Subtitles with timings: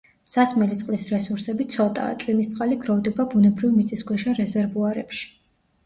[0.35, 5.27] სასმელი წყლის რესურსები ცოტაა, წვიმის წყალი გროვდება ბუნებრივ მიწისქვეშა რეზერვუარებში.